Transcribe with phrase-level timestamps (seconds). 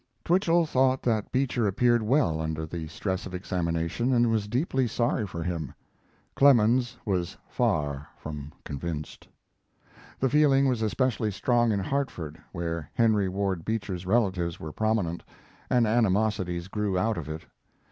[0.25, 5.27] Twichell thought that Beecher appeared well under the stress of examination and was deeply sorry
[5.27, 5.75] for him;
[6.35, 9.27] Clemens was far from convinced.
[10.19, 15.21] The feeling was especially strong in Hartford, where Henry Ward Beecher's relatives were prominent,
[15.69, 17.45] and animosities grew out of it.